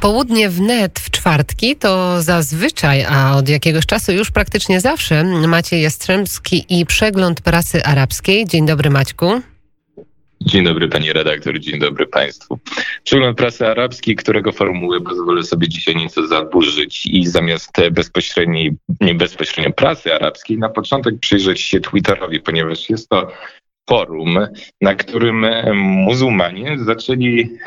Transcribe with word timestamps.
Popołudnie 0.00 0.48
wnet 0.48 1.00
w 1.00 1.10
czwartki 1.10 1.76
to 1.76 2.22
zazwyczaj, 2.22 3.04
a 3.04 3.36
od 3.36 3.48
jakiegoś 3.48 3.86
czasu 3.86 4.12
już 4.12 4.30
praktycznie 4.30 4.80
zawsze 4.80 5.24
Maciej 5.24 5.82
Jastrzębski 5.82 6.64
i 6.68 6.86
przegląd 6.86 7.40
prasy 7.40 7.84
arabskiej. 7.84 8.46
Dzień 8.46 8.66
dobry 8.66 8.90
Maćku. 8.90 9.40
Dzień 10.40 10.64
dobry 10.64 10.88
pani 10.88 11.12
redaktor, 11.12 11.60
dzień 11.60 11.80
dobry 11.80 12.06
państwu. 12.06 12.58
Przegląd 13.04 13.38
prasy 13.38 13.66
arabskiej, 13.66 14.16
którego 14.16 14.52
formułę 14.52 15.00
pozwolę 15.00 15.42
sobie 15.42 15.68
dzisiaj 15.68 15.96
nieco 15.96 16.26
zaburzyć 16.26 17.06
i 17.06 17.26
zamiast 17.26 17.72
bezpośredniej, 17.92 18.76
nie 19.00 19.14
bezpośrednio 19.14 19.72
prasy 19.72 20.14
arabskiej 20.14 20.58
na 20.58 20.68
początek 20.68 21.14
przyjrzeć 21.20 21.60
się 21.60 21.80
Twitterowi, 21.80 22.40
ponieważ 22.40 22.90
jest 22.90 23.08
to 23.08 23.32
forum, 23.90 24.38
na 24.80 24.94
którym 24.94 25.46
muzułmanie 25.74 26.78
zaczęli 26.78 27.58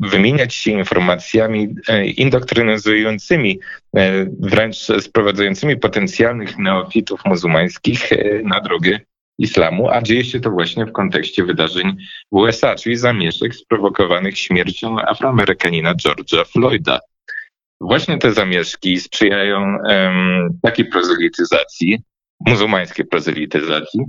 wymieniać 0.00 0.54
się 0.54 0.70
informacjami 0.70 1.74
e, 1.88 2.06
indoktrynizującymi, 2.06 3.60
e, 3.96 4.26
wręcz 4.40 4.76
sprowadzającymi 4.76 5.76
potencjalnych 5.76 6.58
neofitów 6.58 7.20
muzułmańskich 7.24 8.12
e, 8.12 8.42
na 8.44 8.60
drogę 8.60 9.00
islamu, 9.38 9.90
a 9.90 10.02
dzieje 10.02 10.24
się 10.24 10.40
to 10.40 10.50
właśnie 10.50 10.86
w 10.86 10.92
kontekście 10.92 11.44
wydarzeń 11.44 11.96
w 12.32 12.36
USA, 12.36 12.74
czyli 12.74 12.96
zamieszek 12.96 13.54
sprowokowanych 13.54 14.38
śmiercią 14.38 15.00
Afroamerykanina 15.00 15.94
George'a 15.94 16.44
Floyda. 16.52 17.00
Właśnie 17.80 18.18
te 18.18 18.32
zamieszki 18.32 19.00
sprzyjają 19.00 19.58
um, 19.58 20.58
takiej 20.62 20.84
prozelityzacji, 20.84 21.98
muzułmańskiej 22.46 23.06
prozelityzacji, 23.06 24.00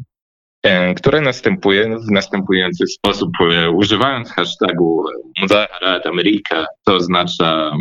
które 0.95 1.21
następuje 1.21 1.97
w 1.97 2.11
następujący 2.11 2.87
sposób, 2.87 3.29
e, 3.41 3.71
używając 3.71 4.31
hashtagu 4.31 5.03
Muzaharat 5.41 6.05
Ameryka, 6.05 6.65
to 6.85 6.95
oznacza 6.95 7.71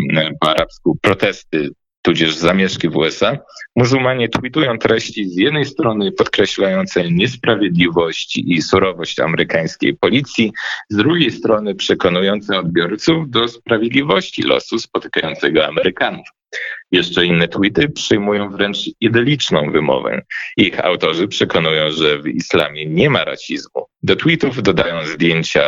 po 0.40 0.50
arabsku 0.50 0.98
protesty 1.02 1.70
tudzież 2.02 2.34
zamieszki 2.34 2.88
w 2.88 2.96
USA, 2.96 3.38
muzułmanie 3.76 4.28
tweetują 4.28 4.78
treści 4.78 5.28
z 5.28 5.36
jednej 5.36 5.64
strony 5.64 6.12
podkreślające 6.12 7.10
niesprawiedliwość 7.10 8.36
i 8.36 8.62
surowość 8.62 9.20
amerykańskiej 9.20 9.96
policji, 9.96 10.52
z 10.90 10.96
drugiej 10.96 11.30
strony 11.30 11.74
przekonujące 11.74 12.58
odbiorców 12.58 13.30
do 13.30 13.48
sprawiedliwości 13.48 14.42
losu 14.42 14.78
spotykającego 14.78 15.66
Amerykanów. 15.66 16.26
Jeszcze 16.92 17.26
inne 17.26 17.48
tweety 17.48 17.88
przyjmują 17.88 18.50
wręcz 18.50 18.78
idyliczną 19.00 19.72
wymowę. 19.72 20.22
Ich 20.56 20.84
autorzy 20.84 21.28
przekonują, 21.28 21.90
że 21.90 22.18
w 22.18 22.28
islamie 22.28 22.86
nie 22.86 23.10
ma 23.10 23.24
rasizmu. 23.24 23.86
Do 24.02 24.16
tweetów 24.16 24.62
dodają 24.62 25.06
zdjęcia 25.06 25.62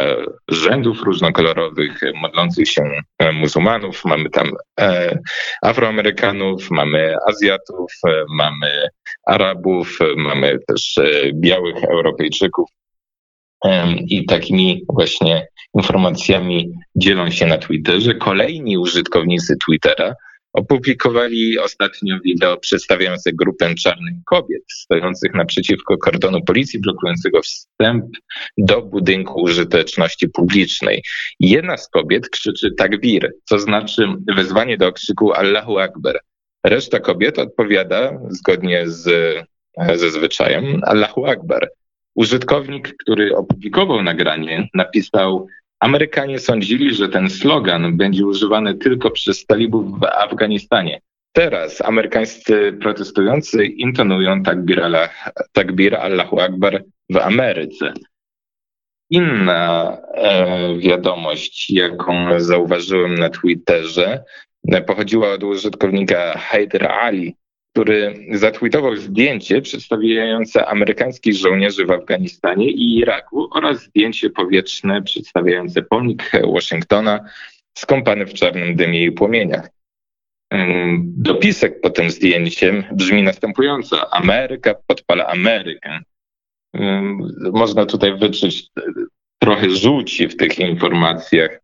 rzędów 0.49 1.03
różnokolorowych, 1.03 2.01
modlących 2.15 2.69
się 2.69 2.83
e, 3.19 3.33
muzułmanów. 3.33 4.05
Mamy 4.05 4.31
tam 4.31 4.51
e, 4.81 5.19
Afroamerykanów, 5.63 6.71
mamy 6.71 7.15
Azjatów, 7.29 7.93
e, 8.09 8.25
mamy 8.37 8.89
Arabów, 9.27 9.99
mamy 10.17 10.59
też 10.69 10.99
e, 10.99 11.33
białych 11.35 11.85
Europejczyków. 11.85 12.69
E, 13.65 13.93
I 13.93 14.27
takimi 14.27 14.85
właśnie 14.89 15.47
informacjami 15.75 16.73
dzielą 16.97 17.31
się 17.31 17.47
na 17.47 17.59
Twitterze 17.59 18.15
kolejni 18.15 18.79
użytkownicy 18.79 19.57
Twittera, 19.67 20.15
opublikowali 20.53 21.59
ostatnio 21.59 22.19
wideo 22.25 22.57
przedstawiające 22.57 23.33
grupę 23.33 23.75
czarnych 23.75 24.15
kobiet 24.27 24.63
stojących 24.73 25.35
naprzeciwko 25.35 25.99
kordonu 25.99 26.45
policji 26.45 26.81
blokującego 26.81 27.43
wstęp 27.43 28.05
do 28.59 28.83
budynku 28.83 29.43
użyteczności 29.43 30.29
publicznej. 30.29 31.03
Jedna 31.41 31.77
z 31.77 31.89
kobiet 31.89 32.29
krzyczy 32.29 32.71
takbir, 32.79 33.33
co 33.45 33.59
znaczy 33.59 34.07
wezwanie 34.37 34.77
do 34.77 34.87
okrzyku 34.87 35.33
Allahu 35.33 35.79
Akbar. 35.79 36.21
Reszta 36.65 37.01
kobiet 37.01 37.39
odpowiada 37.39 38.19
zgodnie 38.29 38.83
z, 38.87 39.05
ze 39.95 40.11
zwyczajem 40.11 40.81
Allahu 40.83 41.27
Akbar. 41.27 41.69
Użytkownik, 42.15 42.95
który 43.01 43.37
opublikował 43.37 44.03
nagranie, 44.03 44.69
napisał 44.75 45.47
Amerykanie 45.83 46.39
sądzili, 46.39 46.95
że 46.95 47.09
ten 47.09 47.31
slogan 47.31 47.97
będzie 47.97 48.27
używany 48.27 48.75
tylko 48.75 49.11
przez 49.11 49.47
talibów 49.47 50.01
w 50.01 50.05
Afganistanie. 50.05 51.01
Teraz 51.33 51.81
amerykańscy 51.81 52.79
protestujący 52.81 53.67
intonują 53.67 54.43
takbir, 54.43 54.81
Allah, 54.81 55.31
takbir 55.53 55.97
Allahu 55.97 56.41
Akbar 56.41 56.85
w 57.11 57.17
Ameryce. 57.17 57.93
Inna 59.11 59.99
e, 60.15 60.79
wiadomość, 60.79 61.71
jaką 61.71 62.41
zauważyłem 62.41 63.15
na 63.15 63.31
Twitterze, 63.31 64.25
pochodziła 64.87 65.33
od 65.33 65.43
użytkownika 65.45 66.39
Haider 66.39 66.87
Ali, 66.87 67.37
który 67.73 68.27
zatweetował 68.33 68.97
zdjęcie 68.97 69.63
przedstawiające 69.63 70.67
amerykańskich 70.67 71.35
żołnierzy 71.35 71.87
w 71.87 71.91
Afganistanie 71.91 72.71
i 72.71 72.99
Iraku 72.99 73.49
oraz 73.51 73.83
zdjęcie 73.83 74.31
powietrzne 74.31 75.03
przedstawiające 75.03 75.83
pomnik 75.83 76.31
Waszyngtona 76.55 77.21
skąpany 77.79 78.27
w 78.27 78.35
czarnym 78.35 78.77
dymie 78.77 79.05
i 79.05 79.13
płomieniach. 79.13 79.69
Dopisek 81.03 81.81
po 81.81 81.91
tym 81.91 82.11
zdjęciem 82.11 82.85
brzmi 82.93 83.23
następująco. 83.23 84.15
Ameryka 84.15 84.75
podpala 84.87 85.27
Amerykę. 85.27 86.01
Można 87.53 87.87
tutaj 87.87 88.19
wyczuć 88.19 88.67
trochę 89.39 89.71
żółci 89.71 90.29
w 90.29 90.37
tych 90.37 90.59
informacjach. 90.59 91.62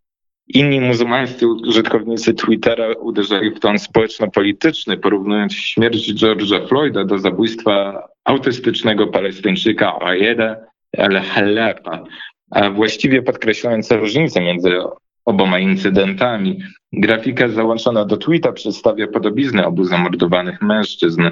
Inni 0.54 0.80
muzułmańscy 0.80 1.48
użytkownicy 1.48 2.34
Twittera 2.34 2.92
uderzali 2.92 3.50
w 3.50 3.60
ton 3.60 3.78
społeczno-polityczny, 3.78 4.96
porównując 4.96 5.52
śmierć 5.52 6.12
George'a 6.14 6.68
Floyda 6.68 7.04
do 7.04 7.18
zabójstwa 7.18 8.02
autystycznego 8.24 9.06
Palestyńczyka 9.06 10.00
Ayeda 10.00 10.56
al-Halaqa, 10.98 12.04
a 12.50 12.70
właściwie 12.70 13.22
podkreślając 13.22 13.90
różnicę 13.90 14.40
między 14.40 14.76
oboma 15.24 15.58
incydentami. 15.58 16.62
Grafika 16.92 17.48
załączona 17.48 18.04
do 18.04 18.16
tweeta 18.16 18.52
przedstawia 18.52 19.06
podobiznę 19.06 19.66
obu 19.66 19.84
zamordowanych 19.84 20.62
mężczyzn. 20.62 21.22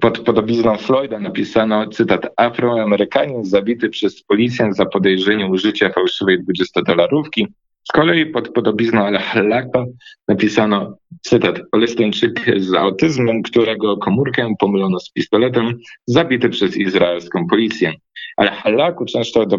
Pod 0.00 0.18
podobizną 0.18 0.76
Floyda 0.76 1.18
napisano, 1.18 1.86
cytat, 1.86 2.26
Afroamerykanin 2.36 3.44
zabity 3.44 3.88
przez 3.88 4.22
policję 4.22 4.72
za 4.72 4.86
podejrzenie 4.86 5.46
użycia 5.46 5.90
fałszywej 5.90 6.38
20-dolarówki 6.44 7.46
z 7.84 7.92
kolei 7.92 8.26
pod 8.26 8.48
podobizną 8.48 9.06
Al-Halaka 9.06 9.84
napisano, 10.28 10.96
cytat, 11.20 11.60
Palestyńczyk 11.70 12.46
z 12.56 12.74
autyzmem, 12.74 13.42
którego 13.42 13.96
komórkę 13.96 14.54
pomylono 14.60 15.00
z 15.00 15.10
pistoletem, 15.10 15.78
zabity 16.06 16.48
przez 16.48 16.76
izraelską 16.76 17.46
policję. 17.50 17.92
Al-Halaku 18.36 19.04
często 19.04 19.46
do 19.46 19.56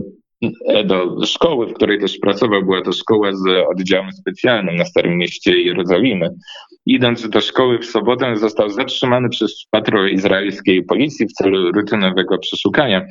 do 0.86 1.26
szkoły, 1.26 1.68
w 1.68 1.74
której 1.74 2.00
też 2.00 2.18
pracował, 2.18 2.64
była 2.64 2.82
to 2.82 2.92
szkoła 2.92 3.34
z 3.34 3.42
oddziałem 3.72 4.12
specjalnym 4.12 4.76
na 4.76 4.86
Starym 4.86 5.18
Mieście 5.18 5.62
Jerozolimy. 5.62 6.30
Idąc 6.86 7.30
do 7.30 7.42
szkoły 7.42 7.80
w 7.80 7.86
sobotę 7.86 8.36
został 8.38 8.70
zatrzymany 8.70 9.30
przez 9.30 9.66
patrol 9.70 10.10
izraelskiej 10.10 10.84
policji 10.84 11.28
w 11.28 11.34
celu 11.34 11.72
rutynowego 11.72 12.38
przeszukania. 12.38 13.06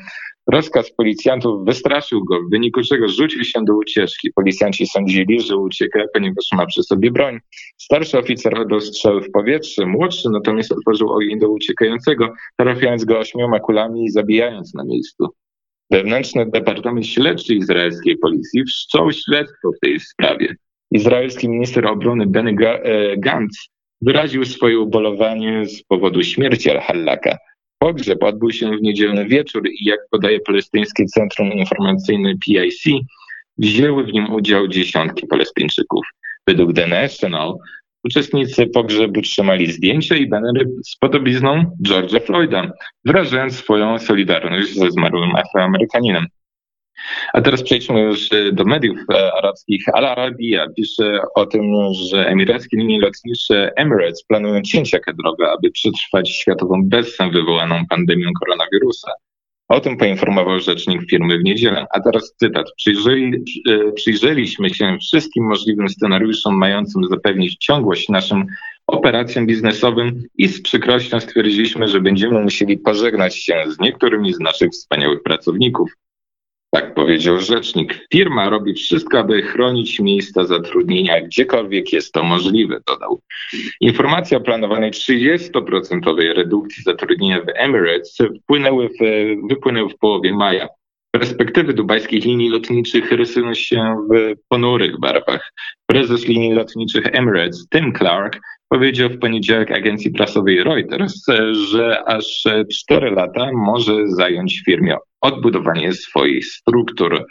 Rozkaz 0.47 0.91
policjantów 0.97 1.65
wystraszył 1.65 2.25
go, 2.25 2.43
w 2.43 2.51
wyniku 2.51 2.83
czego 2.83 3.09
rzucił 3.09 3.45
się 3.45 3.65
do 3.65 3.77
ucieczki. 3.77 4.33
Policjanci 4.34 4.87
sądzili, 4.87 5.41
że 5.41 5.56
ucieka, 5.56 6.01
ponieważ 6.15 6.45
ma 6.53 6.67
przy 6.67 6.83
sobie 6.83 7.11
broń. 7.11 7.39
Starszy 7.78 8.19
oficer 8.19 8.59
oddał 8.59 8.81
strzały 8.81 9.23
w 9.23 9.31
powietrze, 9.31 9.87
młodszy 9.87 10.31
natomiast 10.31 10.73
otworzył 10.73 11.11
ogień 11.11 11.39
do 11.39 11.51
uciekającego, 11.51 12.33
trafiając 12.56 13.05
go 13.05 13.19
ośmioma 13.19 13.61
kulami 13.61 14.05
i 14.05 14.11
zabijając 14.11 14.75
na 14.75 14.84
miejscu. 14.84 15.27
Wewnętrzny 15.91 16.47
Departament 16.47 17.07
Śledczy 17.07 17.54
izraelskiej 17.54 18.19
policji 18.19 18.65
wszczął 18.65 19.13
śledztwo 19.13 19.71
w 19.77 19.81
tej 19.81 20.01
sprawie. 20.01 20.54
Izraelski 20.91 21.48
minister 21.48 21.86
obrony 21.86 22.27
Benny 22.27 22.54
e, 22.69 23.16
Gantz 23.16 23.71
wyraził 24.03 24.45
swoje 24.45 24.81
ubolowanie 24.81 25.66
z 25.66 25.83
powodu 25.83 26.22
śmierci 26.22 26.71
Al-Hallaka. 26.71 27.36
Pogrzeb 27.82 28.22
odbył 28.22 28.50
się 28.50 28.77
w 28.77 28.82
niedzielny 28.82 29.27
wieczór 29.27 29.68
i 29.68 29.84
jak 29.84 30.00
podaje 30.10 30.41
palestyńskie 30.41 31.04
Centrum 31.06 31.53
Informacyjne 31.53 32.34
PIC, 32.38 32.82
wzięły 33.59 34.04
w 34.04 34.12
nim 34.12 34.32
udział 34.32 34.68
dziesiątki 34.68 35.27
Palestyńczyków. 35.27 36.04
Według 36.47 36.72
The 36.72 36.86
National 36.86 37.54
uczestnicy 38.04 38.66
pogrzebu 38.66 39.22
trzymali 39.22 39.72
zdjęcia 39.72 40.16
i 40.16 40.28
banery 40.28 40.66
z 40.84 40.97
podobizną 40.97 41.77
George'a 41.86 42.21
Floyda, 42.21 42.72
wyrażając 43.04 43.56
swoją 43.56 43.98
solidarność 43.98 44.74
ze 44.74 44.91
zmarłym 44.91 45.36
Afroamerykaninem. 45.36 46.26
A 47.32 47.41
teraz 47.41 47.62
przejdźmy 47.62 48.00
już 48.00 48.28
do 48.52 48.64
mediów 48.64 48.98
e, 49.12 49.32
arabskich. 49.34 49.84
Al 49.92 50.06
Arabiya 50.06 50.58
pisze 50.76 51.20
o 51.34 51.47
tym, 51.47 51.62
że 52.10 52.26
emirackie 52.26 52.76
linie 52.76 53.00
lotnicze 53.00 53.72
Emirates 53.76 54.24
planują 54.24 54.62
cięcia 54.62 54.98
kadrowe, 54.98 55.50
aby 55.50 55.70
przetrwać 55.70 56.30
światową 56.30 56.82
bezsem 56.84 57.30
wywołaną 57.30 57.82
pandemią 57.91 58.28
koronawirusa. 58.41 59.12
O 59.68 59.80
tym 59.80 59.97
poinformował 59.97 60.60
rzecznik 60.60 61.10
firmy 61.10 61.38
w 61.38 61.44
niedzielę. 61.44 61.86
A 61.94 62.00
teraz 62.00 62.34
cytat. 62.36 62.66
Przyjrzeli, 62.76 63.44
przyjrzeliśmy 63.94 64.70
się 64.70 64.97
wszystkim 65.00 65.44
możliwym 65.44 65.88
scenariuszom 65.88 66.58
mającym 66.58 67.04
zapewnić 67.04 67.56
ciągłość 67.56 68.08
naszym 68.08 68.47
operacjom 68.86 69.47
biznesowym 69.47 70.22
i 70.38 70.48
z 70.48 70.62
przykrością 70.62 71.20
stwierdziliśmy, 71.20 71.88
że 71.88 72.00
będziemy 72.00 72.42
musieli 72.42 72.78
pożegnać 72.78 73.36
się 73.36 73.64
z 73.68 73.80
niektórymi 73.80 74.34
z 74.34 74.41
naszych 74.41 74.70
wspaniałych 74.70 75.22
pracowników. 75.22 75.91
Tak 76.71 76.95
powiedział 76.95 77.41
rzecznik. 77.41 78.07
Firma 78.13 78.49
robi 78.49 78.75
wszystko, 78.75 79.19
aby 79.19 79.43
chronić 79.43 80.01
miejsca 80.01 80.45
zatrudnienia 80.45 81.21
gdziekolwiek 81.21 81.93
jest 81.93 82.13
to 82.13 82.22
możliwe, 82.22 82.81
dodał. 82.87 83.21
Informacja 83.81 84.39
o 84.39 84.41
planowanej 84.41 84.91
30% 84.91 86.33
redukcji 86.37 86.83
zatrudnienia 86.83 87.41
w 87.41 87.49
Emirates 87.55 88.19
wpłynęły 88.43 88.89
w, 88.89 88.99
wypłynęły 89.49 89.89
w 89.89 89.99
połowie 89.99 90.33
maja. 90.33 90.69
Perspektywy 91.12 91.74
dubajskich 91.74 92.24
linii 92.24 92.51
lotniczych 92.51 93.12
rysują 93.12 93.54
się 93.54 93.97
w 94.10 94.34
ponurych 94.48 95.01
barwach. 95.01 95.53
Prezes 95.86 96.28
linii 96.28 96.53
lotniczych 96.53 97.07
Emirates, 97.12 97.68
Tim 97.68 97.92
Clark, 97.92 98.41
powiedział 98.68 99.09
w 99.09 99.18
poniedziałek 99.18 99.71
agencji 99.71 100.10
prasowej 100.10 100.65
Reuters, 100.65 101.24
że 101.53 102.04
aż 102.04 102.45
4 102.72 103.10
lata 103.10 103.51
może 103.53 104.07
zająć 104.07 104.62
firmie 104.65 104.97
odbudowanie 105.21 105.92
swoich 105.92 106.47
struktur. 106.47 107.27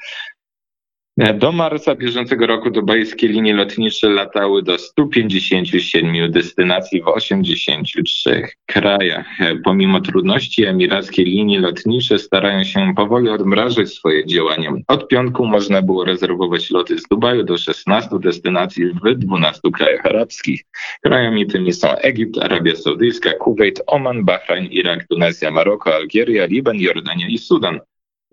Do 1.20 1.52
marca 1.52 1.96
bieżącego 1.96 2.48
roku 2.48 2.72
dubajskie 2.72 3.28
linie 3.28 3.54
lotnicze 3.54 4.10
latały 4.10 4.64
do 4.64 4.78
157 4.78 6.32
destynacji 6.32 7.02
w 7.02 7.08
83 7.08 8.48
krajach. 8.66 9.26
Pomimo 9.64 10.02
trudności 10.02 10.66
emirackie 10.66 11.24
linie 11.24 11.60
lotnicze 11.60 12.20
starają 12.20 12.64
się 12.64 12.94
powoli 12.96 13.30
odmrażać 13.30 13.90
swoje 13.90 14.26
działania. 14.26 14.74
Od 14.88 15.08
piątku 15.08 15.46
można 15.46 15.82
było 15.82 16.06
rezerwować 16.06 16.72
loty 16.72 17.00
z 17.00 17.04
Dubaju 17.12 17.44
do 17.44 17.58
16 17.58 18.10
destynacji 18.20 18.86
w 18.86 19.16
12 19.16 19.62
krajach 19.74 20.06
arabskich. 20.06 20.62
Krajami 21.02 21.48
tymi 21.48 21.74
są 21.74 21.96
Egipt, 21.96 22.38
Arabia 22.38 22.76
Saudyjska, 22.76 23.34
Kuwait, 23.34 23.82
Oman, 23.88 24.26
Bahrain, 24.26 24.66
Irak, 24.66 25.08
Tunezja, 25.08 25.52
Maroko, 25.52 25.96
Algieria, 25.96 26.46
Liban, 26.46 26.78
Jordania 26.78 27.28
i 27.28 27.38
Sudan. 27.38 27.80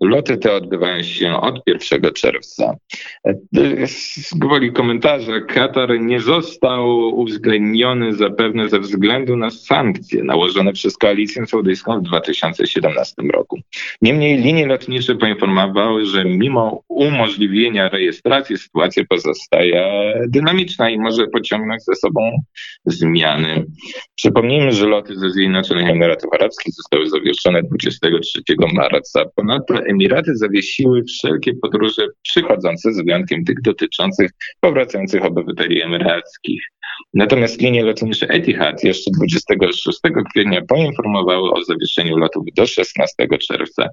Loty 0.01 0.37
te 0.37 0.53
odbywają 0.53 1.03
się 1.03 1.41
od 1.41 1.61
1 1.67 2.13
czerwca. 2.13 2.75
Gwoli 4.35 4.71
komentarza, 4.71 5.41
Katar 5.41 5.99
nie 5.99 6.19
został 6.19 6.89
uwzględniony 6.97 8.13
zapewne 8.13 8.69
ze 8.69 8.79
względu 8.79 9.37
na 9.37 9.49
sankcje 9.49 10.23
nałożone 10.23 10.73
przez 10.73 10.97
koalicję 10.97 11.45
saudyjską 11.45 11.99
w 11.99 12.03
2017 12.03 13.15
roku. 13.33 13.59
Niemniej 14.01 14.37
linie 14.37 14.67
lotnicze 14.67 15.15
poinformowały, 15.15 16.05
że 16.05 16.25
mimo 16.25 16.83
umożliwienia 16.87 17.89
rejestracji 17.89 18.57
sytuacja 18.57 19.03
pozostaje 19.09 20.13
dynamiczna 20.27 20.89
i 20.89 20.99
może 20.99 21.27
pociągnąć 21.27 21.83
ze 21.83 21.95
sobą 21.95 22.31
zmiany. 22.85 23.65
Przypomnijmy, 24.15 24.71
że 24.71 24.85
loty 24.85 25.15
ze 25.15 25.29
Zjednoczonych 25.29 25.89
Emiratów 25.89 26.29
Arabskich 26.33 26.73
zostały 26.73 27.09
zawieszone 27.09 27.63
23 27.63 28.41
marca. 28.73 29.25
Ponadto 29.35 29.86
Emiraty 29.87 30.35
zawiesiły 30.35 31.03
wszelkie 31.03 31.53
podróże 31.61 32.07
przychodzące, 32.21 32.93
z 32.93 33.05
wyjątkiem 33.05 33.45
tych 33.45 33.61
dotyczących 33.61 34.31
powracających 34.61 35.25
obywateli 35.25 35.81
emirackich. 35.81 36.61
Natomiast 37.13 37.61
linie 37.61 37.83
lotnicze 37.83 38.27
Etihad 38.27 38.83
jeszcze 38.83 39.11
26 39.11 39.99
kwietnia 40.29 40.61
poinformowały 40.61 41.51
o 41.51 41.63
zawieszeniu 41.63 42.17
lotów 42.17 42.43
do 42.55 42.65
16 42.65 43.27
czerwca. 43.47 43.89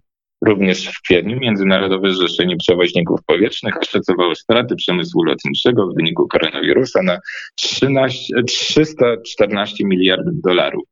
Również 0.47 0.89
w 0.89 1.03
kwietniu 1.03 1.41
Międzynarodowe 1.41 2.11
Zrzeszenie 2.11 2.57
Przewoźników 2.57 3.21
Powietrznych 3.27 3.79
oszacowało 3.79 4.35
straty 4.35 4.77
przemysłu 4.77 5.25
lotniczego 5.25 5.87
w 5.87 5.95
wyniku 5.95 6.29
koronawirusa 6.29 7.03
na 7.03 7.19
13, 7.57 8.43
314 8.47 9.85
miliardów 9.85 10.41
dolarów. 10.45 10.85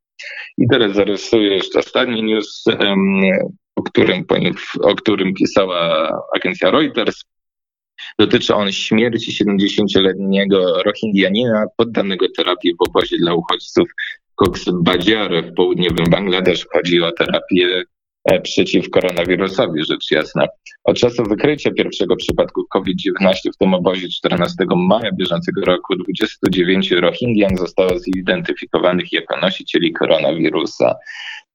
I 0.59 0.69
teraz 0.71 0.93
zarysuję 0.95 1.55
jeszcze 1.55 1.79
ostatni 1.79 2.23
news 2.23 2.65
o 3.83 3.91
którym, 3.91 4.25
o 4.83 4.95
którym 4.95 5.35
pisała 5.35 6.09
agencja 6.37 6.71
Reuters. 6.71 7.25
Dotyczy 8.19 8.55
on 8.55 8.73
śmierci 8.73 9.45
70-letniego 9.45 10.83
Rohingyanina 10.83 11.65
poddanego 11.77 12.27
terapii 12.37 12.75
w 12.75 12.89
obozie 12.89 13.17
dla 13.19 13.35
uchodźców 13.35 13.89
Cox 14.37 14.65
Bazar 14.83 15.45
w 15.45 15.55
południowym 15.55 16.07
Bangladesz. 16.11 16.67
Chodzi 16.73 17.03
o 17.03 17.13
terapię 17.13 17.85
e, 18.25 18.41
przeciw 18.41 18.91
koronawirusowi, 18.91 19.85
rzecz 19.85 20.11
jasna. 20.11 20.47
Od 20.85 20.99
czasu 20.99 21.23
wykrycia 21.25 21.71
pierwszego 21.71 22.17
przypadku 22.17 22.65
COVID-19 22.73 23.35
w 23.55 23.57
tym 23.57 23.75
obozie 23.75 24.09
14 24.09 24.55
maja 24.77 25.11
bieżącego 25.13 25.61
roku 25.65 25.97
29 25.97 26.91
Rohingyan 26.91 27.57
zostało 27.57 27.99
zidentyfikowanych 27.99 29.13
jako 29.13 29.41
nosicieli 29.41 29.93
koronawirusa. 29.93 30.95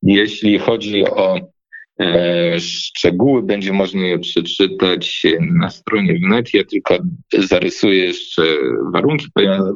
Jeśli 0.02 0.60
chodzi 0.60 1.06
o 1.06 1.40
szczegóły 2.60 3.44
będzie 3.44 3.74
można 3.74 4.02
je 4.02 4.20
przeczytać 4.20 5.24
na 5.40 5.70
stronie 5.70 6.14
wnet. 6.14 6.54
Ja 6.54 6.64
tylko 6.64 6.98
zarysuję 7.34 8.06
jeszcze 8.06 8.44
warunki 8.94 9.26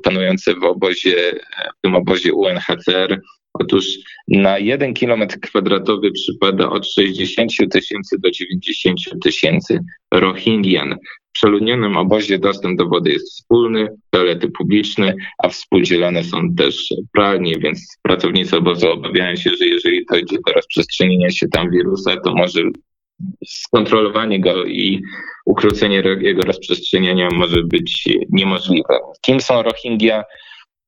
panujące 0.04 0.54
w 0.56 0.64
obozie, 0.64 1.16
w 1.78 1.82
tym 1.82 1.96
obozie 1.96 2.34
UNHCR. 2.34 3.22
Otóż 3.54 3.86
na 4.28 4.60
jeden 4.60 4.94
kilometr 4.94 5.40
kwadratowy 5.40 6.12
przypada 6.12 6.70
od 6.70 6.88
60 6.88 7.52
tysięcy 7.72 8.16
do 8.20 8.32
90 8.32 9.00
tysięcy 9.24 9.80
Rohingyan. 10.14 10.96
Przeludnionym 11.34 11.98
obozie 11.98 12.40
dostęp 12.40 12.78
do 12.78 12.88
wody 12.88 13.12
jest 13.12 13.32
wspólny, 13.32 13.88
toalety 14.10 14.52
publiczne, 14.58 15.14
a 15.44 15.50
współdzielone 15.50 16.24
są 16.24 16.56
też 16.56 16.94
pralnie, 17.14 17.60
więc 17.60 17.98
pracownicy 18.02 18.58
obozu 18.58 18.92
obawiają 18.92 19.36
się, 19.36 19.50
że 19.60 19.66
jeżeli 19.66 20.06
dojdzie 20.06 20.38
do 20.48 20.54
rozprzestrzenienia 20.54 21.30
się 21.30 21.48
tam 21.48 21.72
wirusa, 21.72 22.18
to 22.26 22.34
może 22.34 22.62
skontrolowanie 23.46 24.40
go 24.40 24.66
i 24.66 25.02
ukrócenie 25.46 26.04
jego 26.22 26.42
rozprzestrzeniania 26.42 27.30
może 27.34 27.64
być 27.64 28.10
niemożliwe. 28.30 29.00
Kim 29.22 29.42
są 29.42 29.64
Rohingya? 29.64 30.24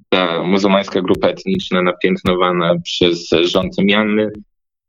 Ta 0.09 0.43
muzułmańska 0.43 1.01
grupa 1.01 1.27
etniczna 1.27 1.81
napiętnowana 1.81 2.75
przez 2.83 3.29
rząd 3.43 3.77
Mianny 3.77 4.31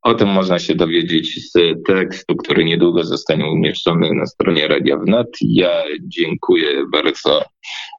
o 0.04 0.14
tym 0.14 0.28
można 0.28 0.58
się 0.58 0.74
dowiedzieć 0.74 1.50
z 1.50 1.52
tekstu, 1.86 2.36
który 2.36 2.64
niedługo 2.64 3.04
zostanie 3.04 3.46
umieszczony 3.50 4.10
na 4.14 4.26
stronie 4.26 4.68
Radia 4.68 4.96
Wnet. 4.96 5.28
Ja 5.40 5.82
dziękuję 6.00 6.68
bardzo 6.92 7.44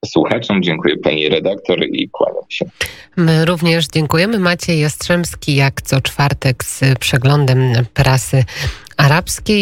słuchaczom, 0.05 0.63
dziękuję 0.63 0.97
pani 0.97 1.29
redaktor 1.29 1.79
i 1.91 2.09
kłaniam 2.09 2.43
się. 2.49 2.65
My 3.17 3.45
również 3.45 3.87
dziękujemy. 3.87 4.39
Maciej 4.39 4.79
Jastrzębski 4.79 5.55
jak 5.55 5.81
co 5.81 6.01
czwartek 6.01 6.63
z 6.63 6.99
przeglądem 6.99 7.59
prasy 7.93 8.43
arabskiej. 8.97 9.53